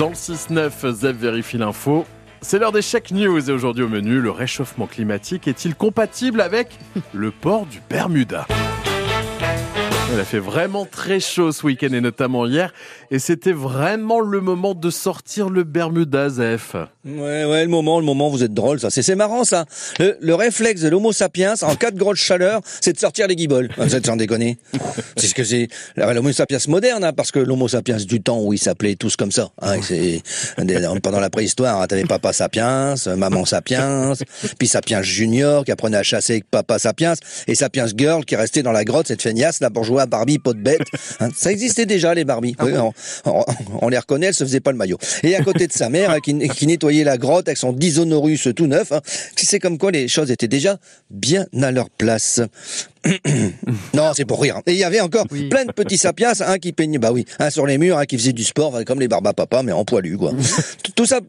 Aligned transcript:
Dans 0.00 0.08
le 0.08 0.14
6-9, 0.14 0.92
Zef 0.94 1.14
vérifie 1.14 1.58
l'info. 1.58 2.06
C'est 2.40 2.58
l'heure 2.58 2.72
des 2.72 2.80
check 2.80 3.10
news 3.10 3.50
et 3.50 3.52
aujourd'hui 3.52 3.84
au 3.84 3.88
menu, 3.88 4.18
le 4.18 4.30
réchauffement 4.30 4.86
climatique 4.86 5.46
est-il 5.46 5.74
compatible 5.74 6.40
avec 6.40 6.78
le 7.12 7.30
port 7.30 7.66
du 7.66 7.82
Bermuda? 7.90 8.46
Il 10.12 10.18
a 10.18 10.24
fait 10.24 10.38
vraiment 10.38 10.86
très 10.86 11.20
chaud 11.20 11.52
ce 11.52 11.64
week-end 11.64 11.92
et 11.92 12.00
notamment 12.00 12.46
hier. 12.46 12.72
Et 13.10 13.18
c'était 13.18 13.52
vraiment 13.52 14.20
le 14.20 14.40
moment 14.40 14.74
de 14.74 14.90
sortir 14.90 15.50
le 15.50 15.62
Bermuda, 15.62 16.28
Zef. 16.28 16.74
Ouais, 17.04 17.44
ouais, 17.44 17.62
le 17.62 17.68
moment, 17.68 17.98
le 17.98 18.04
moment, 18.04 18.28
vous 18.28 18.42
êtes 18.42 18.52
drôle, 18.52 18.80
ça. 18.80 18.90
C'est 18.90 19.14
marrant, 19.14 19.44
ça. 19.44 19.64
Le, 19.98 20.34
réflexe 20.34 20.82
de 20.82 20.88
l'homo 20.88 21.12
sapiens, 21.12 21.54
en 21.62 21.74
cas 21.76 21.90
de 21.90 21.98
grosse 21.98 22.18
chaleur, 22.18 22.60
c'est 22.80 22.92
de 22.92 22.98
sortir 22.98 23.26
les 23.26 23.36
guiboles. 23.36 23.68
Vous 23.78 23.94
êtes 23.94 24.06
sans 24.06 24.16
déconner. 24.16 24.58
c'est 25.16 25.28
ce 25.28 25.34
que 25.34 25.44
c'est. 25.44 25.68
L'homo 25.96 26.32
sapiens 26.32 26.58
moderne, 26.68 27.04
hein, 27.04 27.12
parce 27.12 27.30
que 27.30 27.38
l'homo 27.38 27.68
sapiens 27.68 27.96
du 27.96 28.20
temps 28.20 28.40
où 28.42 28.52
il 28.52 28.58
s'appelait 28.58 28.96
tous 28.96 29.16
comme 29.16 29.32
ça. 29.32 29.50
Hein, 29.62 29.76
c'est, 29.82 30.22
pendant 31.02 31.20
la 31.20 31.30
préhistoire, 31.30 31.80
hein, 31.80 31.86
t'avais 31.86 32.04
papa 32.04 32.32
sapiens, 32.32 32.94
maman 33.16 33.44
sapiens, 33.44 34.12
puis 34.58 34.68
sapiens 34.68 35.02
junior 35.02 35.64
qui 35.64 35.72
apprenait 35.72 35.96
à 35.96 36.02
chasser 36.02 36.34
avec 36.34 36.50
papa 36.50 36.78
sapiens, 36.78 37.14
et 37.46 37.54
sapiens 37.54 37.86
girl 37.94 38.24
qui 38.24 38.36
restait 38.36 38.62
dans 38.62 38.72
la 38.72 38.84
grotte, 38.84 39.08
cette 39.08 39.22
feignasse, 39.22 39.60
là, 39.60 39.70
pour 39.70 39.84
Barbie, 40.06 40.38
pot 40.38 40.54
de 40.54 40.62
bête. 40.62 40.80
Hein. 41.20 41.28
ça 41.34 41.50
existait 41.50 41.86
déjà, 41.86 42.14
les 42.14 42.24
Barbies. 42.24 42.56
Ah 42.58 42.90
on, 43.80 43.88
les 43.88 43.98
reconnaît, 43.98 44.26
elle 44.26 44.34
se 44.34 44.44
faisait 44.44 44.60
pas 44.60 44.72
le 44.72 44.78
maillot. 44.78 44.98
Et 45.22 45.34
à 45.34 45.42
côté 45.42 45.66
de 45.66 45.72
sa 45.72 45.88
mère, 45.88 46.10
hein, 46.10 46.20
qui, 46.20 46.66
nettoyait 46.66 47.04
la 47.04 47.18
grotte 47.18 47.48
avec 47.48 47.58
son 47.58 47.72
disonorus 47.72 48.48
tout 48.56 48.66
neuf, 48.66 48.92
hein, 48.92 49.00
c'est 49.36 49.58
comme 49.58 49.78
quoi 49.78 49.90
les 49.90 50.08
choses 50.08 50.30
étaient 50.30 50.48
déjà 50.48 50.78
bien 51.10 51.46
à 51.60 51.70
leur 51.70 51.90
place. 51.90 52.40
non, 53.94 54.12
c'est 54.14 54.24
pour 54.24 54.40
rire. 54.42 54.60
Et 54.66 54.72
il 54.72 54.78
y 54.78 54.84
avait 54.84 55.00
encore 55.00 55.26
plein 55.26 55.64
de 55.64 55.72
petits 55.72 55.98
sapiens, 55.98 56.32
un 56.40 56.58
qui 56.58 56.72
peignait, 56.72 56.98
bah 56.98 57.12
oui, 57.12 57.24
un 57.38 57.50
sur 57.50 57.66
les 57.66 57.78
murs, 57.78 57.98
un 57.98 58.06
qui 58.06 58.16
faisait 58.16 58.32
du 58.32 58.44
sport, 58.44 58.84
comme 58.86 59.00
les 59.00 59.08
barbas 59.08 59.32
papa, 59.32 59.62
mais 59.62 59.72
en 59.72 59.84
poilu, 59.84 60.16
quoi. 60.16 60.32
tout 60.94 61.06
ça, 61.06 61.20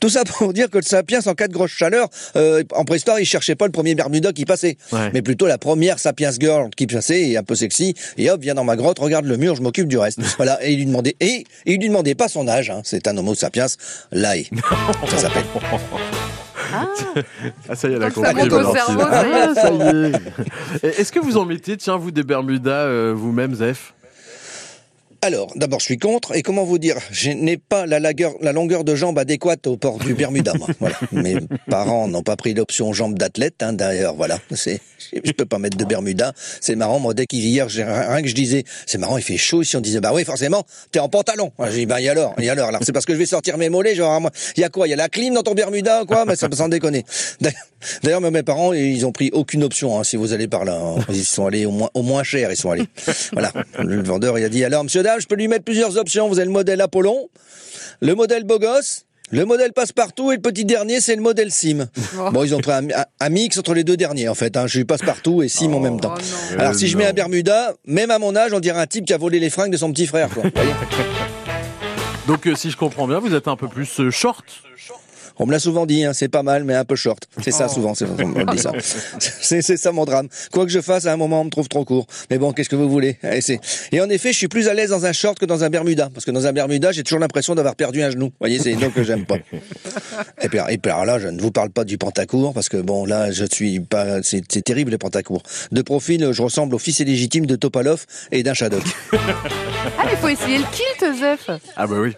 tout 0.00 0.08
ça 0.08 0.24
pour 0.24 0.52
dire 0.52 0.70
que 0.70 0.78
le 0.78 0.84
sapiens, 0.84 1.20
en 1.26 1.34
cas 1.34 1.48
de 1.48 1.52
grosse 1.52 1.70
chaleur, 1.70 2.08
euh, 2.36 2.62
en 2.72 2.84
préhistoire, 2.84 3.20
il 3.20 3.26
cherchait 3.26 3.54
pas 3.54 3.66
le 3.66 3.72
premier 3.72 3.94
Bermuda 3.94 4.32
qui 4.32 4.44
passait, 4.44 4.76
mais 5.12 5.22
plutôt 5.22 5.46
la 5.46 5.58
première 5.58 5.98
sapiens 5.98 6.30
girl 6.38 6.70
qui 6.76 6.86
passait, 6.86 7.30
et 7.30 7.36
un 7.36 7.42
peu 7.42 7.54
sexy, 7.54 7.94
et 8.16 8.30
hop, 8.30 8.40
viens 8.40 8.54
dans 8.54 8.64
ma 8.64 8.76
grotte, 8.76 8.98
regarde 8.98 9.24
le 9.24 9.36
mur, 9.36 9.56
je 9.56 9.62
m'occupe 9.62 9.88
du 9.88 9.98
reste. 9.98 10.20
voilà. 10.36 10.58
Et 10.64 10.72
il 10.72 10.78
lui 10.78 10.86
demandait, 10.86 11.16
et 11.20 11.44
il 11.66 11.78
lui 11.78 11.88
demandait 11.88 12.14
pas 12.14 12.28
son 12.28 12.48
âge, 12.48 12.70
hein. 12.70 12.80
C'est 12.84 13.06
un 13.08 13.16
homo 13.16 13.34
sapiens 13.34 13.66
lae. 14.12 14.44
ça 15.08 15.18
s'appelle. 15.18 15.44
Ah. 16.72 16.86
ah, 17.68 17.74
ça 17.74 17.88
y 17.88 17.94
est, 17.94 17.98
la 17.98 18.10
compris. 18.10 18.30
Ah, 18.34 19.54
ça 19.54 19.70
y 19.72 19.80
est. 19.80 21.00
Est-ce 21.00 21.12
que 21.12 21.20
vous 21.20 21.36
en 21.36 21.44
mettez, 21.44 21.76
tiens, 21.76 21.96
vous, 21.96 22.10
des 22.10 22.22
Bermudas 22.22 22.70
euh, 22.70 23.14
vous-même, 23.16 23.54
Zef 23.54 23.94
alors, 25.28 25.52
d'abord, 25.56 25.78
je 25.78 25.84
suis 25.84 25.98
contre. 25.98 26.34
Et 26.34 26.42
comment 26.42 26.64
vous 26.64 26.78
dire 26.78 26.96
Je 27.10 27.30
n'ai 27.30 27.58
pas 27.58 27.84
la, 27.84 28.00
longueur 28.50 28.82
de 28.82 28.94
jambe 28.94 29.18
adéquate 29.18 29.66
au 29.66 29.76
port 29.76 29.98
du 29.98 30.14
Bermuda. 30.14 30.54
Moi. 30.54 30.68
Voilà. 30.80 30.96
Mes 31.12 31.36
parents 31.68 32.08
n'ont 32.08 32.22
pas 32.22 32.34
pris 32.36 32.54
l'option 32.54 32.94
jambe 32.94 33.18
d'athlète. 33.18 33.62
Hein, 33.62 33.74
D'ailleurs, 33.74 34.14
voilà. 34.14 34.38
C'est, 34.54 34.80
je 35.12 35.32
peux 35.32 35.44
pas 35.44 35.58
mettre 35.58 35.76
de 35.76 35.84
Bermuda. 35.84 36.32
C'est 36.62 36.76
marrant. 36.76 36.98
Moi, 36.98 37.12
dès 37.12 37.26
qu'hier, 37.26 37.66
rien 37.68 38.22
que 38.22 38.28
je 38.28 38.34
disais, 38.34 38.64
c'est 38.86 38.96
marrant, 38.96 39.18
il 39.18 39.22
fait 39.22 39.36
chaud 39.36 39.60
ici. 39.60 39.76
On 39.76 39.82
disait, 39.82 40.00
bah 40.00 40.12
oui, 40.14 40.24
forcément, 40.24 40.64
t'es 40.92 40.98
en 40.98 41.10
pantalon. 41.10 41.52
J'ai 41.66 41.80
dit, 41.80 41.86
bah 41.86 42.00
et 42.00 42.08
alors, 42.08 42.34
et 42.40 42.48
alors, 42.48 42.68
alors, 42.68 42.80
c'est 42.82 42.92
parce 42.92 43.04
que 43.04 43.12
je 43.12 43.18
vais 43.18 43.26
sortir 43.26 43.58
mes 43.58 43.68
mollets. 43.68 43.94
Genre, 43.94 44.30
il 44.56 44.60
y 44.60 44.64
a 44.64 44.70
quoi 44.70 44.86
Il 44.86 44.90
y 44.90 44.94
a 44.94 44.96
la 44.96 45.10
clim 45.10 45.34
dans 45.34 45.42
ton 45.42 45.52
Bermuda, 45.52 46.04
quoi? 46.08 46.24
Mais 46.24 46.36
ça 46.36 46.48
me 46.48 46.54
sans 46.54 46.70
déconner. 46.70 47.04
D'ailleurs, 48.02 48.20
mes 48.20 48.42
parents, 48.42 48.72
ils 48.72 49.04
ont 49.06 49.12
pris 49.12 49.30
aucune 49.32 49.62
option. 49.62 49.98
Hein, 49.98 50.04
si 50.04 50.16
vous 50.16 50.32
allez 50.32 50.48
par 50.48 50.64
là, 50.64 50.80
hein. 50.80 51.04
ils 51.10 51.24
sont 51.24 51.46
allés 51.46 51.66
au 51.66 51.70
moins, 51.70 51.90
au 51.94 52.02
moins 52.02 52.22
cher. 52.22 52.50
Ils 52.50 52.56
sont 52.56 52.70
allés. 52.70 52.86
Voilà. 53.32 53.52
Le 53.78 54.02
vendeur, 54.02 54.38
il 54.38 54.44
a 54.44 54.48
dit, 54.48 54.64
alors, 54.64 54.84
monsieur 54.84 55.02
je 55.20 55.26
peux 55.26 55.36
lui 55.36 55.48
mettre 55.48 55.64
plusieurs 55.64 55.96
options. 55.96 56.28
Vous 56.28 56.38
avez 56.38 56.46
le 56.46 56.52
modèle 56.52 56.80
Apollon, 56.80 57.28
le 58.00 58.14
modèle 58.14 58.44
beau 58.44 58.58
gosse, 58.58 59.04
le 59.30 59.44
modèle 59.44 59.72
passe-partout 59.72 60.32
et 60.32 60.36
le 60.36 60.40
petit 60.40 60.64
dernier, 60.64 61.00
c'est 61.00 61.14
le 61.14 61.20
modèle 61.20 61.50
Sim. 61.50 61.88
Oh. 62.18 62.30
Bon, 62.30 62.44
ils 62.44 62.54
ont 62.54 62.60
pris 62.60 62.72
un, 62.72 63.28
mix 63.28 63.58
entre 63.58 63.74
les 63.74 63.84
deux 63.84 63.96
derniers, 63.96 64.28
en 64.28 64.34
fait. 64.34 64.56
Hein. 64.56 64.66
Je 64.66 64.78
suis 64.78 64.84
passe-partout 64.84 65.42
et 65.42 65.48
Sim 65.48 65.74
en 65.74 65.80
même 65.80 66.00
temps. 66.00 66.14
Oh, 66.16 66.54
Alors, 66.58 66.74
si 66.74 66.88
je 66.88 66.96
mets 66.96 67.04
un 67.04 67.12
Bermuda, 67.12 67.74
même 67.84 68.10
à 68.10 68.18
mon 68.18 68.34
âge, 68.36 68.52
on 68.54 68.60
dirait 68.60 68.80
un 68.80 68.86
type 68.86 69.04
qui 69.04 69.12
a 69.12 69.18
volé 69.18 69.38
les 69.38 69.50
fringues 69.50 69.72
de 69.72 69.76
son 69.76 69.92
petit 69.92 70.06
frère. 70.06 70.30
Quoi. 70.30 70.44
Donc, 72.26 72.46
euh, 72.46 72.54
si 72.54 72.70
je 72.70 72.76
comprends 72.76 73.06
bien, 73.06 73.18
vous 73.18 73.34
êtes 73.34 73.48
un 73.48 73.56
peu 73.56 73.68
plus 73.68 74.00
euh, 74.00 74.10
short 74.10 74.44
on 75.38 75.46
me 75.46 75.52
l'a 75.52 75.58
souvent 75.58 75.86
dit, 75.86 76.04
hein, 76.04 76.12
c'est 76.12 76.28
pas 76.28 76.42
mal, 76.42 76.64
mais 76.64 76.74
un 76.74 76.84
peu 76.84 76.96
short. 76.96 77.28
C'est 77.42 77.50
ça 77.50 77.66
oh. 77.70 77.74
souvent, 77.74 77.94
c'est, 77.94 78.06
on 78.06 78.28
me 78.28 78.44
dit 78.52 78.58
ça. 78.58 78.72
C'est, 79.18 79.62
ça 79.62 79.92
mon 79.92 80.04
drame. 80.04 80.28
Quoi 80.52 80.64
que 80.64 80.70
je 80.70 80.80
fasse, 80.80 81.06
à 81.06 81.12
un 81.12 81.16
moment, 81.16 81.40
on 81.40 81.44
me 81.44 81.50
trouve 81.50 81.68
trop 81.68 81.84
court. 81.84 82.06
Mais 82.30 82.38
bon, 82.38 82.52
qu'est-ce 82.52 82.68
que 82.68 82.76
vous 82.76 82.88
voulez? 82.88 83.16
Et, 83.22 83.40
et 83.92 84.00
en 84.00 84.08
effet, 84.10 84.32
je 84.32 84.38
suis 84.38 84.48
plus 84.48 84.68
à 84.68 84.74
l'aise 84.74 84.90
dans 84.90 85.06
un 85.06 85.12
short 85.12 85.38
que 85.38 85.46
dans 85.46 85.64
un 85.64 85.70
Bermuda, 85.70 86.10
parce 86.12 86.24
que 86.24 86.30
dans 86.30 86.46
un 86.46 86.52
Bermuda, 86.52 86.92
j'ai 86.92 87.02
toujours 87.02 87.20
l'impression 87.20 87.54
d'avoir 87.54 87.76
perdu 87.76 88.02
un 88.02 88.10
genou. 88.10 88.26
Vous 88.26 88.32
voyez, 88.40 88.58
c'est 88.58 88.74
donc 88.74 88.94
que 88.94 89.02
j'aime 89.02 89.26
pas. 89.26 89.38
Et 90.42 90.48
puis, 90.48 90.58
et 90.68 90.78
puis 90.78 90.90
alors 90.90 91.04
là, 91.04 91.18
je 91.18 91.28
ne 91.28 91.40
vous 91.40 91.50
parle 91.50 91.70
pas 91.70 91.84
du 91.84 91.98
pantacourt, 91.98 92.52
parce 92.54 92.68
que 92.68 92.76
bon, 92.76 93.04
là, 93.04 93.30
je 93.30 93.44
suis 93.44 93.80
pas, 93.80 94.22
c'est, 94.22 94.42
terrible 94.62 94.92
le 94.92 94.98
pantacourt. 94.98 95.42
De 95.72 95.82
profil, 95.82 96.30
je 96.32 96.42
ressemble 96.42 96.74
au 96.74 96.78
fils 96.78 97.00
illégitime 97.00 97.46
de 97.46 97.56
Topalov 97.56 98.04
et 98.32 98.42
d'un 98.42 98.54
Shadok. 98.54 98.82
ah, 99.12 100.04
mais 100.04 100.16
faut 100.16 100.28
essayer 100.28 100.58
le 100.58 100.64
kilt, 100.72 101.18
Zef. 101.18 101.50
Ah 101.76 101.86
bah 101.86 101.96
oui. 101.98 102.14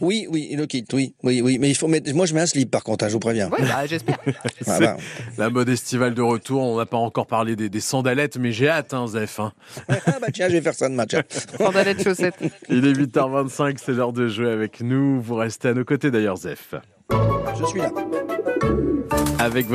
Oui, 0.00 0.26
oui, 0.30 0.54
le 0.56 0.66
kit, 0.66 0.84
oui, 0.92 1.14
oui, 1.22 1.40
oui. 1.40 1.58
Mais 1.58 1.68
il 1.68 1.74
faut 1.74 1.88
mettre. 1.88 2.12
Moi, 2.14 2.26
je 2.26 2.34
mets 2.34 2.40
un 2.40 2.46
slip, 2.46 2.70
par 2.70 2.84
contre, 2.84 3.04
hein, 3.04 3.08
je 3.08 3.14
vous 3.14 3.20
préviens. 3.20 3.50
Oui, 3.50 3.64
bah, 3.66 3.86
j'espère. 3.86 4.18
La 5.38 5.50
mode 5.50 5.68
estivale 5.68 6.14
de 6.14 6.22
retour. 6.22 6.62
On 6.62 6.76
n'a 6.78 6.86
pas 6.86 6.96
encore 6.96 7.26
parlé 7.26 7.56
des, 7.56 7.80
sandalettes, 7.80 8.36
mais 8.36 8.52
j'ai 8.52 8.68
hâte, 8.68 8.94
hein, 8.94 9.06
Zef. 9.06 9.40
Hein. 9.40 9.52
ah 9.88 10.18
bah 10.20 10.28
tiens, 10.32 10.48
je 10.48 10.54
vais 10.54 10.62
faire 10.62 10.74
ça 10.74 10.88
de 10.88 10.94
match. 10.94 11.14
Sandalettes, 11.58 12.02
chaussettes. 12.02 12.38
Il 12.68 12.86
est 12.86 12.92
8h25, 12.92 13.76
c'est 13.84 13.92
l'heure 13.92 14.12
de 14.12 14.28
jouer 14.28 14.50
avec 14.50 14.80
nous. 14.80 15.20
Vous 15.20 15.34
restez 15.34 15.68
à 15.68 15.74
nos 15.74 15.84
côtés, 15.84 16.10
d'ailleurs, 16.10 16.36
Zef. 16.36 16.74
Je 17.58 17.64
suis 17.66 17.80
là. 17.80 17.90
Avec 19.38 19.66
votre 19.66 19.74